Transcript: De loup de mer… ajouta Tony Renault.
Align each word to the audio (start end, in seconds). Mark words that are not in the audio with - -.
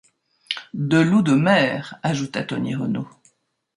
De 0.89 0.97
loup 0.97 1.21
de 1.21 1.35
mer… 1.35 1.99
ajouta 2.01 2.43
Tony 2.43 2.73
Renault. 2.75 3.07